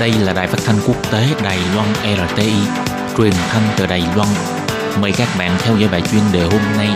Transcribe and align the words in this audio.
Đây 0.00 0.12
là 0.12 0.32
đài 0.32 0.46
phát 0.46 0.58
thanh 0.64 0.76
quốc 0.86 1.12
tế 1.12 1.26
Đài 1.44 1.58
Loan 1.74 1.88
RTI, 2.28 2.52
truyền 3.16 3.32
thanh 3.32 3.62
từ 3.76 3.86
Đài 3.86 4.02
Loan. 4.16 4.28
Mời 5.00 5.12
các 5.16 5.28
bạn 5.38 5.56
theo 5.58 5.76
dõi 5.76 5.88
bài 5.92 6.02
chuyên 6.12 6.22
đề 6.32 6.42
hôm 6.42 6.60
nay. 6.76 6.88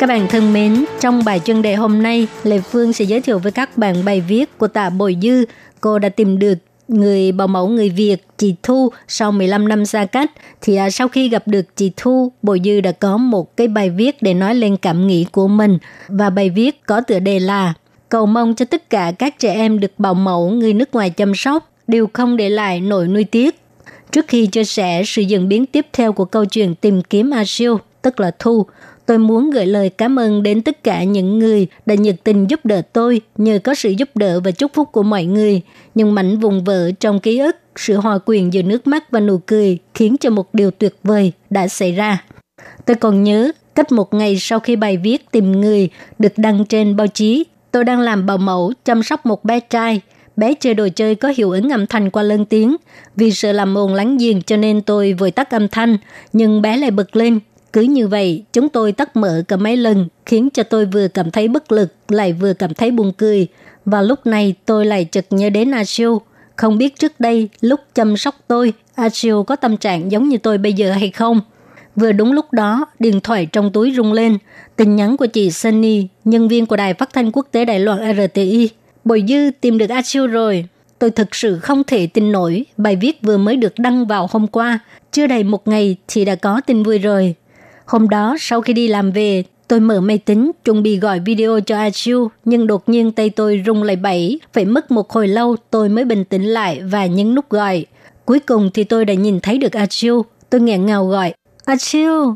Các 0.00 0.06
bạn 0.06 0.26
thân 0.28 0.52
mến, 0.52 0.84
trong 1.00 1.24
bài 1.24 1.40
chuyên 1.44 1.62
đề 1.62 1.74
hôm 1.74 2.02
nay, 2.02 2.28
Lê 2.44 2.60
Phương 2.60 2.92
sẽ 2.92 3.04
giới 3.04 3.20
thiệu 3.20 3.38
với 3.38 3.52
các 3.52 3.76
bạn 3.76 4.04
bài 4.04 4.20
viết 4.20 4.58
của 4.58 4.68
tạ 4.68 4.90
Bồi 4.90 5.16
Dư. 5.22 5.44
Cô 5.80 5.98
đã 5.98 6.08
tìm 6.08 6.38
được 6.38 6.54
người 6.88 7.32
bảo 7.32 7.48
mẫu 7.48 7.68
người 7.68 7.88
Việt 7.88 8.16
chị 8.36 8.54
Thu 8.62 8.92
sau 9.08 9.32
15 9.32 9.68
năm 9.68 9.86
xa 9.86 10.04
cách 10.04 10.30
thì 10.60 10.76
à, 10.76 10.90
sau 10.90 11.08
khi 11.08 11.28
gặp 11.28 11.48
được 11.48 11.76
chị 11.76 11.92
Thu, 11.96 12.32
Bồi 12.42 12.60
Dư 12.64 12.80
đã 12.80 12.92
có 12.92 13.16
một 13.16 13.56
cái 13.56 13.68
bài 13.68 13.90
viết 13.90 14.22
để 14.22 14.34
nói 14.34 14.54
lên 14.54 14.76
cảm 14.76 15.06
nghĩ 15.06 15.26
của 15.32 15.48
mình 15.48 15.78
và 16.08 16.30
bài 16.30 16.50
viết 16.50 16.86
có 16.86 17.00
tựa 17.00 17.18
đề 17.18 17.38
là 17.38 17.74
cầu 18.08 18.26
mong 18.26 18.54
cho 18.54 18.64
tất 18.64 18.90
cả 18.90 19.12
các 19.18 19.38
trẻ 19.38 19.54
em 19.54 19.80
được 19.80 19.92
bảo 19.98 20.14
mẫu 20.14 20.50
người 20.50 20.74
nước 20.74 20.94
ngoài 20.94 21.10
chăm 21.10 21.34
sóc 21.34 21.70
đều 21.88 22.08
không 22.12 22.36
để 22.36 22.48
lại 22.50 22.80
nỗi 22.80 23.08
nuôi 23.08 23.24
tiếc. 23.24 23.60
Trước 24.12 24.28
khi 24.28 24.46
chia 24.46 24.64
sẻ 24.64 25.02
sự 25.06 25.22
diễn 25.22 25.48
biến 25.48 25.66
tiếp 25.66 25.86
theo 25.92 26.12
của 26.12 26.24
câu 26.24 26.44
chuyện 26.44 26.74
tìm 26.74 27.02
kiếm 27.02 27.30
A 27.30 27.44
Siêu, 27.46 27.80
tức 28.06 28.20
là 28.20 28.30
Thu, 28.38 28.66
tôi 29.06 29.18
muốn 29.18 29.50
gửi 29.50 29.66
lời 29.66 29.88
cảm 29.88 30.18
ơn 30.18 30.42
đến 30.42 30.62
tất 30.62 30.84
cả 30.84 31.04
những 31.04 31.38
người 31.38 31.66
đã 31.86 31.94
nhiệt 31.94 32.16
tình 32.24 32.50
giúp 32.50 32.66
đỡ 32.66 32.82
tôi 32.92 33.20
nhờ 33.36 33.58
có 33.64 33.74
sự 33.74 33.90
giúp 33.90 34.08
đỡ 34.14 34.40
và 34.40 34.50
chúc 34.50 34.74
phúc 34.74 34.88
của 34.92 35.02
mọi 35.02 35.24
người. 35.24 35.62
Nhưng 35.94 36.14
mảnh 36.14 36.38
vùng 36.38 36.64
vỡ 36.64 36.90
trong 37.00 37.20
ký 37.20 37.38
ức, 37.38 37.56
sự 37.76 37.96
hòa 37.96 38.18
quyện 38.18 38.50
giữa 38.50 38.62
nước 38.62 38.86
mắt 38.86 39.10
và 39.10 39.20
nụ 39.20 39.38
cười 39.38 39.78
khiến 39.94 40.16
cho 40.20 40.30
một 40.30 40.54
điều 40.54 40.70
tuyệt 40.70 40.94
vời 41.02 41.32
đã 41.50 41.68
xảy 41.68 41.92
ra. 41.92 42.24
Tôi 42.84 42.96
còn 42.96 43.24
nhớ, 43.24 43.52
cách 43.74 43.92
một 43.92 44.14
ngày 44.14 44.36
sau 44.38 44.60
khi 44.60 44.76
bài 44.76 44.96
viết 44.96 45.30
tìm 45.30 45.52
người 45.52 45.88
được 46.18 46.32
đăng 46.36 46.64
trên 46.64 46.96
báo 46.96 47.06
chí, 47.06 47.44
tôi 47.70 47.84
đang 47.84 48.00
làm 48.00 48.26
bảo 48.26 48.38
mẫu 48.38 48.72
chăm 48.84 49.02
sóc 49.02 49.26
một 49.26 49.44
bé 49.44 49.60
trai. 49.60 50.00
Bé 50.36 50.54
chơi 50.54 50.74
đồ 50.74 50.88
chơi 50.96 51.14
có 51.14 51.32
hiệu 51.36 51.50
ứng 51.50 51.70
âm 51.70 51.86
thanh 51.86 52.10
qua 52.10 52.22
lân 52.22 52.44
tiếng. 52.44 52.76
Vì 53.16 53.32
sợ 53.32 53.52
làm 53.52 53.78
ồn 53.78 53.94
lắng 53.94 54.18
giềng 54.18 54.42
cho 54.42 54.56
nên 54.56 54.82
tôi 54.82 55.12
vội 55.12 55.30
tắt 55.30 55.50
âm 55.50 55.68
thanh, 55.68 55.96
nhưng 56.32 56.62
bé 56.62 56.76
lại 56.76 56.90
bật 56.90 57.16
lên 57.16 57.40
cứ 57.76 57.82
như 57.82 58.08
vậy, 58.08 58.44
chúng 58.52 58.68
tôi 58.68 58.92
tắt 58.92 59.16
mở 59.16 59.42
cả 59.48 59.56
mấy 59.56 59.76
lần, 59.76 60.08
khiến 60.26 60.48
cho 60.50 60.62
tôi 60.62 60.86
vừa 60.86 61.08
cảm 61.08 61.30
thấy 61.30 61.48
bất 61.48 61.72
lực, 61.72 61.94
lại 62.08 62.32
vừa 62.32 62.52
cảm 62.52 62.74
thấy 62.74 62.90
buồn 62.90 63.12
cười. 63.12 63.46
Và 63.84 64.02
lúc 64.02 64.26
này 64.26 64.54
tôi 64.64 64.86
lại 64.86 65.04
chợt 65.04 65.26
nhớ 65.30 65.50
đến 65.50 65.70
Asio. 65.70 66.18
Không 66.56 66.78
biết 66.78 66.98
trước 66.98 67.12
đây, 67.20 67.48
lúc 67.60 67.80
chăm 67.94 68.16
sóc 68.16 68.34
tôi, 68.48 68.72
Asio 68.94 69.42
có 69.42 69.56
tâm 69.56 69.76
trạng 69.76 70.12
giống 70.12 70.28
như 70.28 70.38
tôi 70.38 70.58
bây 70.58 70.72
giờ 70.72 70.92
hay 70.92 71.10
không? 71.10 71.40
Vừa 71.96 72.12
đúng 72.12 72.32
lúc 72.32 72.52
đó, 72.52 72.86
điện 72.98 73.20
thoại 73.20 73.46
trong 73.46 73.72
túi 73.72 73.92
rung 73.96 74.12
lên. 74.12 74.38
Tin 74.76 74.96
nhắn 74.96 75.16
của 75.16 75.26
chị 75.26 75.50
Sunny, 75.50 76.08
nhân 76.24 76.48
viên 76.48 76.66
của 76.66 76.76
Đài 76.76 76.94
Phát 76.94 77.12
thanh 77.12 77.32
Quốc 77.32 77.46
tế 77.52 77.64
Đài 77.64 77.80
Loan 77.80 78.16
RTI. 78.16 78.70
Bồi 79.04 79.24
dư 79.28 79.50
tìm 79.60 79.78
được 79.78 79.90
Asio 79.90 80.26
rồi. 80.26 80.64
Tôi 80.98 81.10
thực 81.10 81.34
sự 81.34 81.58
không 81.58 81.84
thể 81.84 82.06
tin 82.06 82.32
nổi, 82.32 82.64
bài 82.76 82.96
viết 82.96 83.22
vừa 83.22 83.36
mới 83.36 83.56
được 83.56 83.78
đăng 83.78 84.06
vào 84.06 84.28
hôm 84.30 84.46
qua. 84.46 84.78
Chưa 85.12 85.26
đầy 85.26 85.44
một 85.44 85.68
ngày 85.68 85.96
thì 86.08 86.24
đã 86.24 86.34
có 86.34 86.60
tin 86.66 86.82
vui 86.82 86.98
rồi. 86.98 87.34
Hôm 87.86 88.08
đó, 88.08 88.36
sau 88.40 88.60
khi 88.60 88.72
đi 88.72 88.88
làm 88.88 89.10
về, 89.10 89.44
tôi 89.68 89.80
mở 89.80 90.00
máy 90.00 90.18
tính, 90.18 90.52
chuẩn 90.64 90.82
bị 90.82 90.98
gọi 90.98 91.20
video 91.20 91.60
cho 91.60 91.76
A 91.76 91.90
Chiu, 91.90 92.30
nhưng 92.44 92.66
đột 92.66 92.88
nhiên 92.88 93.12
tay 93.12 93.30
tôi 93.30 93.62
rung 93.66 93.82
lại 93.82 93.96
bẫy. 93.96 94.40
Phải 94.52 94.64
mất 94.64 94.90
một 94.90 95.10
hồi 95.12 95.28
lâu 95.28 95.56
tôi 95.70 95.88
mới 95.88 96.04
bình 96.04 96.24
tĩnh 96.24 96.44
lại 96.44 96.80
và 96.80 97.06
nhấn 97.06 97.34
nút 97.34 97.50
gọi. 97.50 97.86
Cuối 98.24 98.40
cùng 98.40 98.70
thì 98.74 98.84
tôi 98.84 99.04
đã 99.04 99.14
nhìn 99.14 99.40
thấy 99.40 99.58
được 99.58 99.72
A 99.76 99.86
Chiu. 99.86 100.24
Tôi 100.50 100.60
nghẹn 100.60 100.86
ngào 100.86 101.06
gọi, 101.06 101.34
A 101.64 101.76
Chiu! 101.76 102.34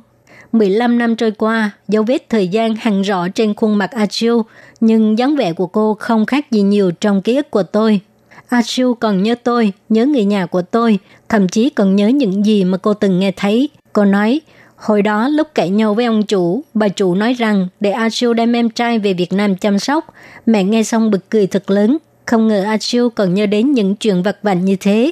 15 0.52 0.98
năm 0.98 1.16
trôi 1.16 1.30
qua, 1.30 1.70
dấu 1.88 2.02
vết 2.02 2.28
thời 2.28 2.48
gian 2.48 2.74
hằn 2.80 3.02
rõ 3.02 3.28
trên 3.28 3.54
khuôn 3.54 3.78
mặt 3.78 3.90
A 3.90 4.06
Chiu, 4.06 4.42
nhưng 4.80 5.18
dáng 5.18 5.36
vẻ 5.36 5.52
của 5.52 5.66
cô 5.66 5.94
không 5.94 6.26
khác 6.26 6.50
gì 6.50 6.62
nhiều 6.62 6.90
trong 6.90 7.22
ký 7.22 7.36
ức 7.36 7.50
của 7.50 7.62
tôi. 7.62 8.00
A 8.48 8.62
Chiu 8.64 8.94
còn 8.94 9.22
nhớ 9.22 9.34
tôi, 9.44 9.72
nhớ 9.88 10.06
người 10.06 10.24
nhà 10.24 10.46
của 10.46 10.62
tôi, 10.62 10.98
thậm 11.28 11.48
chí 11.48 11.70
còn 11.70 11.96
nhớ 11.96 12.08
những 12.08 12.46
gì 12.46 12.64
mà 12.64 12.78
cô 12.78 12.94
từng 12.94 13.20
nghe 13.20 13.32
thấy. 13.36 13.68
Cô 13.92 14.04
nói, 14.04 14.40
Hồi 14.80 15.02
đó 15.02 15.28
lúc 15.28 15.48
cãi 15.54 15.70
nhau 15.70 15.94
với 15.94 16.04
ông 16.04 16.22
chủ, 16.22 16.64
bà 16.74 16.88
chủ 16.88 17.14
nói 17.14 17.32
rằng 17.32 17.68
để 17.80 17.90
A 17.90 18.10
Siêu 18.10 18.34
đem 18.34 18.52
em 18.52 18.70
trai 18.70 18.98
về 18.98 19.12
Việt 19.12 19.32
Nam 19.32 19.56
chăm 19.56 19.78
sóc. 19.78 20.14
Mẹ 20.46 20.64
nghe 20.64 20.82
xong 20.82 21.10
bực 21.10 21.30
cười 21.30 21.46
thật 21.46 21.70
lớn, 21.70 21.98
không 22.26 22.48
ngờ 22.48 22.62
A 22.62 22.76
Siêu 22.80 23.10
còn 23.10 23.34
nhớ 23.34 23.46
đến 23.46 23.72
những 23.72 23.96
chuyện 23.96 24.22
vặt 24.22 24.36
vảnh 24.42 24.64
như 24.64 24.76
thế. 24.80 25.10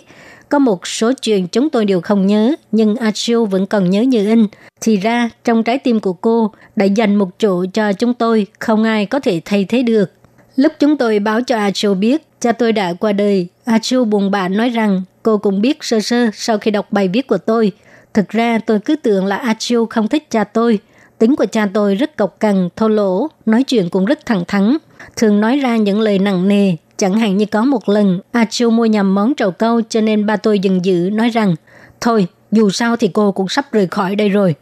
Có 0.48 0.58
một 0.58 0.86
số 0.86 1.12
chuyện 1.22 1.46
chúng 1.48 1.70
tôi 1.70 1.84
đều 1.84 2.00
không 2.00 2.26
nhớ, 2.26 2.54
nhưng 2.72 2.96
A 2.96 3.12
Siêu 3.14 3.44
vẫn 3.44 3.66
còn 3.66 3.90
nhớ 3.90 4.02
như 4.02 4.26
in. 4.26 4.46
Thì 4.80 4.96
ra, 4.96 5.30
trong 5.44 5.62
trái 5.62 5.78
tim 5.78 6.00
của 6.00 6.12
cô 6.12 6.52
đã 6.76 6.84
dành 6.84 7.16
một 7.16 7.28
chỗ 7.38 7.64
cho 7.72 7.92
chúng 7.92 8.14
tôi, 8.14 8.46
không 8.58 8.84
ai 8.84 9.06
có 9.06 9.20
thể 9.20 9.40
thay 9.44 9.64
thế 9.64 9.82
được. 9.82 10.12
Lúc 10.56 10.72
chúng 10.78 10.98
tôi 10.98 11.18
báo 11.18 11.40
cho 11.42 11.56
A 11.56 11.70
Siêu 11.74 11.94
biết, 11.94 12.22
cha 12.40 12.52
tôi 12.52 12.72
đã 12.72 12.92
qua 12.92 13.12
đời, 13.12 13.46
A 13.64 13.78
Siêu 13.82 14.04
buồn 14.04 14.30
bã 14.30 14.48
nói 14.48 14.68
rằng 14.68 15.02
cô 15.22 15.38
cũng 15.38 15.60
biết 15.60 15.78
sơ 15.80 16.00
sơ 16.00 16.30
sau 16.34 16.58
khi 16.58 16.70
đọc 16.70 16.86
bài 16.92 17.08
viết 17.08 17.26
của 17.26 17.38
tôi– 17.38 17.72
Thực 18.18 18.28
ra 18.28 18.58
tôi 18.66 18.80
cứ 18.80 18.96
tưởng 18.96 19.26
là 19.26 19.36
Achio 19.36 19.84
không 19.90 20.08
thích 20.08 20.30
cha 20.30 20.44
tôi. 20.44 20.78
Tính 21.18 21.36
của 21.36 21.46
cha 21.46 21.68
tôi 21.74 21.94
rất 21.94 22.16
cộc 22.16 22.40
cằn, 22.40 22.68
thô 22.76 22.88
lỗ, 22.88 23.28
nói 23.46 23.62
chuyện 23.62 23.88
cũng 23.90 24.04
rất 24.04 24.26
thẳng 24.26 24.44
thắn. 24.48 24.76
Thường 25.16 25.40
nói 25.40 25.58
ra 25.58 25.76
những 25.76 26.00
lời 26.00 26.18
nặng 26.18 26.48
nề, 26.48 26.76
chẳng 26.96 27.14
hạn 27.14 27.36
như 27.36 27.46
có 27.46 27.64
một 27.64 27.88
lần 27.88 28.20
Achio 28.32 28.70
mua 28.70 28.84
nhầm 28.84 29.14
món 29.14 29.34
trầu 29.34 29.50
câu 29.50 29.80
cho 29.88 30.00
nên 30.00 30.26
ba 30.26 30.36
tôi 30.36 30.58
dừng 30.58 30.84
dữ 30.84 31.10
nói 31.12 31.28
rằng 31.28 31.54
Thôi, 32.00 32.26
dù 32.50 32.70
sao 32.70 32.96
thì 32.96 33.08
cô 33.08 33.32
cũng 33.32 33.48
sắp 33.48 33.72
rời 33.72 33.86
khỏi 33.86 34.16
đây 34.16 34.28
rồi. 34.28 34.54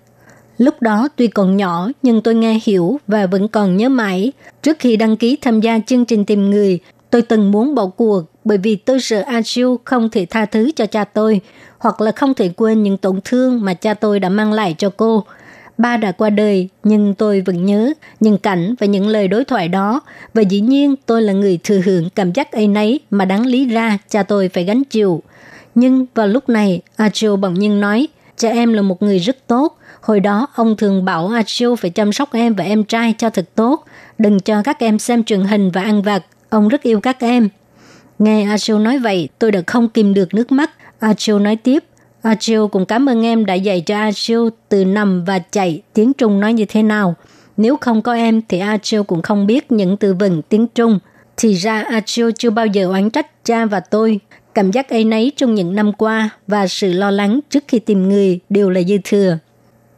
Lúc 0.59 0.83
đó 0.83 1.09
tuy 1.17 1.27
còn 1.27 1.57
nhỏ 1.57 1.89
nhưng 2.03 2.23
tôi 2.23 2.35
nghe 2.35 2.61
hiểu 2.65 3.01
và 3.07 3.27
vẫn 3.27 3.49
còn 3.49 3.77
nhớ 3.77 3.89
mãi. 3.89 4.33
Trước 4.63 4.79
khi 4.79 4.97
đăng 4.97 5.17
ký 5.17 5.37
tham 5.43 5.61
gia 5.61 5.79
chương 5.87 6.05
trình 6.05 6.25
tìm 6.25 6.51
người, 6.51 6.81
tôi 7.11 7.23
từng 7.23 7.51
muốn 7.51 7.75
bỏ 7.75 7.87
cuộc 7.87 8.23
bởi 8.45 8.59
vì 8.59 8.77
tôi 8.77 9.01
sợ 9.01 9.21
Achio 9.21 9.77
không 9.85 10.11
thể 10.11 10.27
tha 10.31 10.47
thứ 10.47 10.71
cho 10.77 10.87
cha 10.87 11.05
tôi 11.05 11.41
hoặc 11.87 12.01
là 12.01 12.13
không 12.13 12.35
thể 12.35 12.49
quên 12.57 12.83
những 12.83 12.97
tổn 12.97 13.21
thương 13.25 13.65
mà 13.65 13.75
cha 13.75 13.95
tôi 13.95 14.21
đã 14.21 14.29
mang 14.29 14.53
lại 14.53 14.75
cho 14.79 14.91
cô. 14.97 15.25
Ba 15.79 15.97
đã 15.97 16.13
qua 16.13 16.31
đời, 16.31 16.69
nhưng 16.83 17.15
tôi 17.15 17.41
vẫn 17.41 17.67
nhớ 17.67 17.93
những 18.21 18.39
cảnh 18.39 18.75
và 18.79 18.87
những 18.87 19.09
lời 19.09 19.29
đối 19.29 19.45
thoại 19.45 19.69
đó. 19.69 20.01
Và 20.35 20.43
dĩ 20.43 20.61
nhiên 20.61 20.95
tôi 21.07 21.23
là 21.23 21.33
người 21.33 21.59
thừa 21.65 21.81
hưởng 21.85 22.11
cảm 22.11 22.33
giác 22.33 22.53
ấy 22.53 22.69
nấy 22.69 23.01
mà 23.11 23.25
đáng 23.25 23.47
lý 23.47 23.67
ra 23.69 23.99
cha 24.09 24.23
tôi 24.23 24.49
phải 24.49 24.65
gánh 24.65 24.85
chịu. 24.85 25.23
Nhưng 25.75 26.07
vào 26.15 26.27
lúc 26.27 26.49
này, 26.49 26.81
Achio 26.97 27.37
bỗng 27.37 27.55
nhiên 27.55 27.81
nói, 27.81 28.09
cha 28.37 28.51
em 28.51 28.73
là 28.73 28.83
một 28.83 29.03
người 29.03 29.19
rất 29.19 29.37
tốt. 29.47 29.79
Hồi 30.01 30.21
đó 30.21 30.47
ông 30.55 30.77
thường 30.77 31.05
bảo 31.05 31.29
Achio 31.29 31.75
phải 31.77 31.91
chăm 31.91 32.13
sóc 32.13 32.33
em 32.33 32.55
và 32.55 32.65
em 32.65 32.85
trai 32.85 33.15
cho 33.19 33.31
thật 33.31 33.49
tốt. 33.55 33.85
Đừng 34.19 34.41
cho 34.41 34.63
các 34.63 34.79
em 34.79 34.99
xem 34.99 35.25
truyền 35.25 35.41
hình 35.45 35.71
và 35.71 35.83
ăn 35.83 36.03
vặt. 36.03 36.23
Ông 36.51 36.69
rất 36.69 36.83
yêu 36.83 37.01
các 37.01 37.21
em. 37.21 37.49
Nghe 38.19 38.45
Achio 38.45 38.79
nói 38.79 38.99
vậy, 38.99 39.29
tôi 39.39 39.53
đã 39.53 39.63
không 39.67 39.89
kìm 39.89 40.15
được 40.15 40.35
nước 40.35 40.53
mắt 40.53 40.71
Achil 40.99 41.39
nói 41.39 41.57
tiếp, 41.57 41.85
Achil 42.23 42.61
cũng 42.73 42.87
cảm 42.87 43.09
ơn 43.09 43.25
em 43.25 43.47
đã 43.47 43.55
dạy 43.55 43.81
cho 43.87 43.97
Achil 43.97 44.39
từ 44.69 44.85
nằm 44.85 45.25
và 45.25 45.39
chạy 45.39 45.83
tiếng 45.93 46.13
Trung 46.13 46.41
nói 46.41 46.53
như 46.53 46.65
thế 46.69 46.83
nào. 46.83 47.15
Nếu 47.57 47.77
không 47.77 48.03
có 48.03 48.15
em 48.15 48.41
thì 48.49 48.59
Achil 48.59 49.01
cũng 49.03 49.23
không 49.23 49.47
biết 49.47 49.73
những 49.73 49.97
từ 49.97 50.15
vựng 50.15 50.43
tiếng 50.43 50.67
Trung. 50.75 50.99
Thì 51.37 51.55
ra 51.55 51.83
Achil 51.83 52.27
chưa 52.39 52.51
bao 52.51 52.67
giờ 52.67 52.89
oán 52.89 53.11
trách 53.11 53.45
cha 53.45 53.67
và 53.67 53.81
tôi. 53.81 54.21
Cảm 54.55 54.71
giác 54.71 54.89
ấy 54.89 55.05
nấy 55.05 55.33
trong 55.37 55.55
những 55.55 55.75
năm 55.75 55.93
qua 55.93 56.31
và 56.47 56.67
sự 56.67 56.93
lo 56.93 57.11
lắng 57.11 57.41
trước 57.51 57.65
khi 57.69 57.79
tìm 57.79 58.09
người 58.09 58.41
đều 58.49 58.71
là 58.71 58.83
dư 58.83 58.97
thừa. 59.05 59.39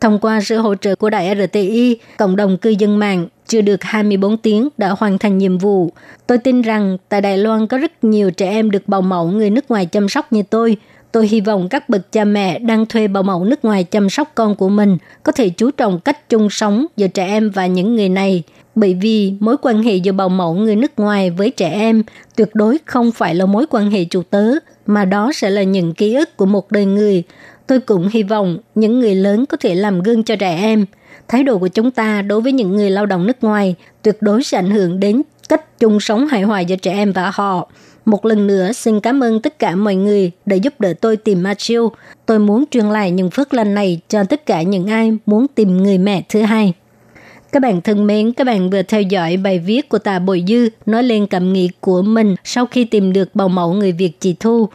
Thông 0.01 0.19
qua 0.19 0.41
sự 0.41 0.59
hỗ 0.59 0.75
trợ 0.75 0.95
của 0.95 1.11
Đại 1.11 1.37
RTI, 1.37 1.99
cộng 2.19 2.37
đồng 2.37 2.57
cư 2.57 2.71
dân 2.71 2.99
mạng 2.99 3.27
chưa 3.47 3.61
được 3.61 3.83
24 3.83 4.37
tiếng 4.37 4.69
đã 4.79 4.95
hoàn 4.99 5.19
thành 5.19 5.39
nhiệm 5.39 5.59
vụ. 5.59 5.91
Tôi 6.27 6.39
tin 6.39 6.63
rằng 6.63 6.97
tại 7.09 7.21
Đài 7.21 7.39
Loan 7.39 7.67
có 7.67 7.79
rất 7.79 8.05
nhiều 8.05 8.31
trẻ 8.31 8.51
em 8.51 8.71
được 8.71 8.89
bảo 8.89 9.03
mẫu 9.03 9.27
người 9.29 9.51
nước 9.51 9.71
ngoài 9.71 9.87
chăm 9.87 10.09
sóc 10.09 10.33
như 10.33 10.43
tôi. 10.51 10.77
Tôi 11.13 11.29
hy 11.29 11.41
vọng 11.41 11.69
các 11.69 11.89
bậc 11.89 12.13
cha 12.13 12.25
mẹ 12.25 12.59
đang 12.59 12.87
thuê 12.87 13.09
bảo 13.09 13.23
mẫu 13.23 13.45
nước 13.45 13.65
ngoài 13.65 13.85
chăm 13.85 14.11
sóc 14.11 14.33
con 14.35 14.55
của 14.55 14.69
mình 14.69 14.99
có 15.23 15.33
thể 15.33 15.49
chú 15.49 15.71
trọng 15.71 16.01
cách 16.01 16.29
chung 16.29 16.51
sống 16.51 16.87
giữa 16.97 17.09
trẻ 17.09 17.27
em 17.27 17.51
và 17.51 17.67
những 17.67 17.97
người 17.97 18.09
này. 18.09 18.43
Bởi 18.75 18.94
vì 18.94 19.33
mối 19.41 19.56
quan 19.62 19.83
hệ 19.83 19.97
giữa 19.97 20.12
bảo 20.12 20.29
mẫu 20.29 20.55
người 20.55 20.77
nước 20.77 20.93
ngoài 20.97 21.31
với 21.31 21.51
trẻ 21.51 21.71
em 21.71 22.03
tuyệt 22.37 22.49
đối 22.55 22.79
không 22.85 23.12
phải 23.12 23.35
là 23.35 23.47
mối 23.47 23.67
quan 23.71 23.91
hệ 23.91 24.05
chủ 24.05 24.23
tớ, 24.23 24.51
mà 24.87 25.05
đó 25.05 25.33
sẽ 25.35 25.51
là 25.51 25.62
những 25.62 25.94
ký 25.94 26.15
ức 26.15 26.37
của 26.37 26.47
một 26.47 26.73
đời 26.73 26.85
người. 26.85 27.23
Tôi 27.69 27.81
cũng 27.81 28.09
hy 28.12 28.23
vọng 28.23 28.59
những 28.75 29.00
người 29.00 29.15
lớn 29.15 29.47
có 29.47 29.56
thể 29.56 29.75
làm 29.75 30.03
gương 30.03 30.23
cho 30.23 30.37
trẻ 30.37 30.56
em– 30.56 30.87
thái 31.29 31.44
độ 31.44 31.59
của 31.59 31.69
chúng 31.69 31.91
ta 31.91 32.23
đối 32.23 32.41
với 32.41 32.53
những 32.53 32.76
người 32.76 32.91
lao 32.91 33.06
động 33.06 33.26
nước 33.26 33.44
ngoài 33.44 33.75
tuyệt 34.03 34.17
đối 34.20 34.43
sẽ 34.43 34.59
ảnh 34.59 34.70
hưởng 34.70 35.00
đến 35.00 35.23
cách 35.49 35.79
chung 35.79 36.00
sống 36.00 36.26
hài 36.26 36.43
hòa 36.43 36.61
giữa 36.61 36.76
trẻ 36.76 36.93
em 36.93 37.12
và 37.12 37.31
họ. 37.35 37.69
Một 38.05 38.26
lần 38.26 38.47
nữa, 38.47 38.73
xin 38.73 39.00
cảm 39.00 39.20
ơn 39.25 39.41
tất 39.41 39.59
cả 39.59 39.75
mọi 39.75 39.94
người 39.94 40.31
đã 40.47 40.56
giúp 40.56 40.81
đỡ 40.81 40.94
tôi 41.00 41.17
tìm 41.17 41.43
Matthew. 41.43 41.91
Tôi 42.26 42.38
muốn 42.38 42.65
truyền 42.70 42.85
lại 42.85 43.11
những 43.11 43.31
phước 43.31 43.55
lành 43.55 43.75
này 43.75 44.00
cho 44.09 44.25
tất 44.25 44.47
cả 44.47 44.62
những 44.62 44.87
ai 44.87 45.12
muốn 45.26 45.47
tìm 45.55 45.76
người 45.76 45.99
mẹ 45.99 46.23
thứ 46.29 46.43
hai. 46.43 46.73
Các 47.53 47.62
bạn 47.62 47.81
thân 47.81 48.06
mến, 48.06 48.32
các 48.32 48.44
bạn 48.44 48.70
vừa 48.70 48.82
theo 48.82 49.03
dõi 49.03 49.37
bài 49.37 49.59
viết 49.59 49.88
của 49.88 49.99
Tạ 49.99 50.19
Bội 50.19 50.44
Dư 50.49 50.69
nói 50.87 51.03
lên 51.03 51.26
cảm 51.26 51.53
nghĩ 51.53 51.70
của 51.81 52.03
mình 52.03 52.35
sau 52.44 52.67
khi 52.67 52.85
tìm 52.85 53.12
được 53.12 53.35
bào 53.35 53.49
mẫu 53.49 53.73
người 53.73 53.93
Việt 53.93 54.20
chị 54.20 54.37
Thu. 54.41 54.69